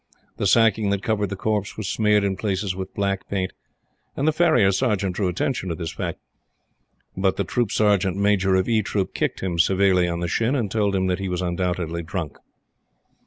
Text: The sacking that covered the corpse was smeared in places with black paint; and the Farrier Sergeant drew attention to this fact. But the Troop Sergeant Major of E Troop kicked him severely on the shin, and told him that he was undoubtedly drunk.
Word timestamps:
The 0.37 0.47
sacking 0.47 0.89
that 0.89 1.03
covered 1.03 1.29
the 1.29 1.35
corpse 1.35 1.77
was 1.77 1.87
smeared 1.87 2.23
in 2.23 2.35
places 2.35 2.75
with 2.75 2.91
black 2.95 3.29
paint; 3.29 3.53
and 4.15 4.27
the 4.27 4.31
Farrier 4.33 4.71
Sergeant 4.71 5.15
drew 5.15 5.27
attention 5.27 5.69
to 5.69 5.75
this 5.75 5.91
fact. 5.93 6.17
But 7.15 7.35
the 7.37 7.43
Troop 7.43 7.71
Sergeant 7.71 8.17
Major 8.17 8.55
of 8.55 8.67
E 8.67 8.81
Troop 8.81 9.13
kicked 9.13 9.41
him 9.41 9.59
severely 9.59 10.07
on 10.07 10.19
the 10.19 10.27
shin, 10.27 10.55
and 10.55 10.71
told 10.71 10.95
him 10.95 11.05
that 11.05 11.19
he 11.19 11.29
was 11.29 11.43
undoubtedly 11.43 12.01
drunk. 12.01 12.39